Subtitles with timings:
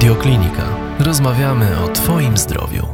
[0.00, 0.62] Radioklinika.
[1.00, 2.86] Rozmawiamy o Twoim zdrowiu.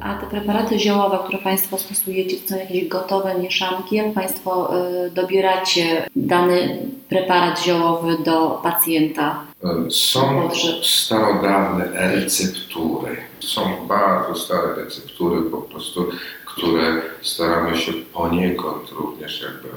[0.00, 3.96] A te preparaty ziołowe, które Państwo stosujecie, to są jakieś gotowe mieszanki?
[3.96, 4.70] Jak Państwo
[5.06, 6.78] y, dobieracie dany
[7.08, 9.44] preparat ziołowy do pacjenta?
[9.90, 10.50] Są
[10.82, 13.16] starodawne receptury.
[13.40, 16.06] Są bardzo stare receptury po prostu,
[16.44, 19.68] które staramy się poniekąd również jakby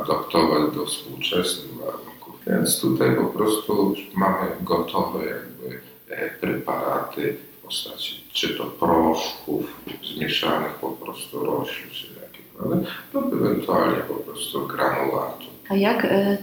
[0.00, 2.21] adaptować do współczesnych warunków.
[2.46, 9.64] Więc tutaj po prostu mamy gotowe jakby e, preparaty w postaci czy to proszków
[10.14, 15.44] zmieszanych po prostu roślin, czy jakieś, lub ewentualnie po prostu granulatu.
[15.68, 16.38] A jak y,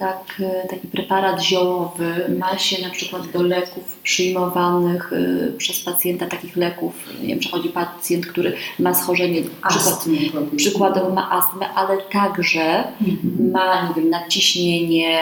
[0.00, 6.56] tak, taki preparat ziołowy ma się na przykład do leków przyjmowanych y, przez pacjenta, takich
[6.56, 10.04] leków, nie wiem, przechodzi pacjent, który ma schorzenie, przykład,
[10.56, 13.50] przykładowo ma astmę, ale także mhm.
[13.50, 15.18] ma, nie wiem, nadciśnienie,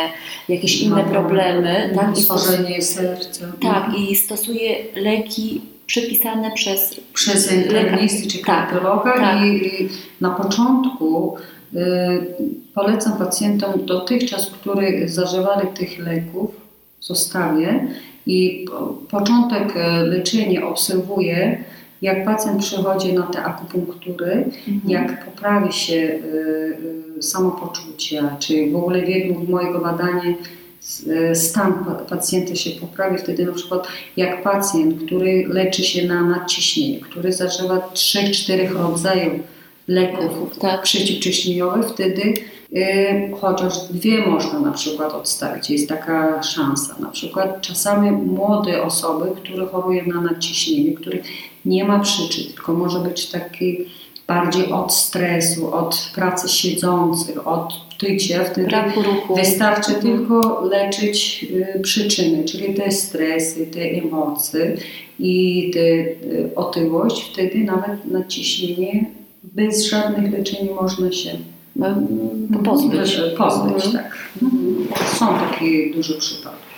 [0.48, 1.92] jakieś inne problemy.
[1.94, 3.46] Tak, i schorzenie serca.
[3.60, 9.44] Tak, i stosuje leki przepisane przez, przez internisty czy tak, kardiologa tak.
[9.44, 9.88] i
[10.20, 11.38] na początku
[11.74, 12.26] Y,
[12.74, 16.50] polecam pacjentom dotychczas, którzy zażywali tych leków,
[17.00, 17.88] zostawię
[18.26, 18.66] i
[19.10, 21.64] początek y, leczenia obserwuję,
[22.02, 24.80] jak pacjent przychodzi na te akupunktury, mhm.
[24.86, 25.94] jak poprawi się
[27.18, 30.34] y, samopoczucie, czy w ogóle według mojego badania
[31.34, 37.32] stan pacjenta się poprawi, wtedy na przykład jak pacjent, który leczy się na nadciśnienie, który
[37.32, 39.40] zażywa 3-4 rodzajów
[39.88, 40.82] leków tak.
[40.82, 42.34] przeciwciśnieniowych, wtedy
[42.72, 45.70] y, chociaż dwie można na przykład odstawić.
[45.70, 46.96] Jest taka szansa.
[47.00, 51.22] Na przykład czasami młode osoby, które chorują na nadciśnienie, których
[51.64, 53.86] nie ma przyczyn, tylko może być taki
[54.28, 58.76] bardziej od stresu, od pracy siedzących, od tycia, wtedy
[59.36, 60.02] wystarczy mhm.
[60.02, 64.76] tylko leczyć y, przyczyny, czyli te stresy, te emocje
[65.18, 69.06] i te y, otyłość, wtedy nawet nadciśnienie
[69.44, 71.30] bez żadnych leczeń można się
[71.76, 72.64] mhm.
[72.64, 73.20] pozbyć.
[73.38, 73.92] Pozbyć, mhm.
[73.92, 74.18] tak.
[74.42, 74.88] Mhm.
[75.14, 76.68] Są takie duże przypadki.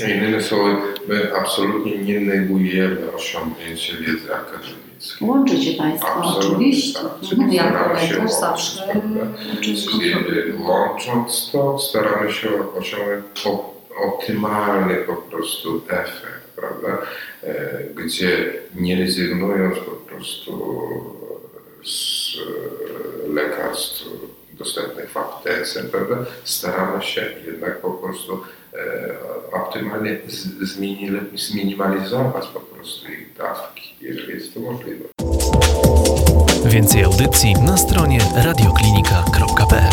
[0.00, 0.76] Innymi słowy,
[1.08, 5.28] my absolutnie nie negujemy osiągnięcia wiedzy akademickiej.
[5.28, 6.08] Łączycie Państwo.
[6.08, 7.00] Absolutnie, Oczywiście.
[7.00, 7.32] Tak.
[7.32, 7.52] Mhm.
[7.52, 9.00] Jako lekarz zawsze.
[10.58, 12.48] Łącząc to, staramy się
[12.78, 13.44] osiągnąć
[14.06, 16.98] optymalny po prostu efekt, prawda?
[17.44, 20.52] E, gdzie nie rezygnując po prostu
[25.62, 26.16] aptece, prawda?
[26.44, 28.40] staramy się jednak po prostu
[28.74, 28.78] e,
[29.52, 30.18] optymalnie
[31.34, 35.04] zminimalizować po prostu ich dawki, jeżeli jest to możliwe.
[36.64, 39.91] Więcej audycji na stronie radioklinika.pl